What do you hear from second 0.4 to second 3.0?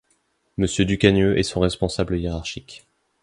Monsieur Ducagneux est son responsable hiérarchique.